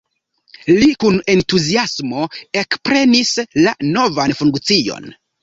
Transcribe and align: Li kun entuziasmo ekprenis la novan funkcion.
Li 0.77 0.87
kun 1.03 1.19
entuziasmo 1.33 2.23
ekprenis 2.63 3.31
la 3.67 3.77
novan 3.93 4.35
funkcion. 4.43 5.09